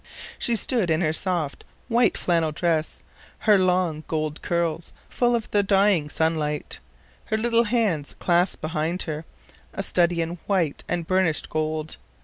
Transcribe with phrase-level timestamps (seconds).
[0.39, 3.03] She stood in her soft white flannel dress,
[3.37, 6.79] her long gold curls full of the dying sunlight,
[7.25, 9.25] her little hands clasped behind her,
[9.73, 11.97] a study in white and burnished gold.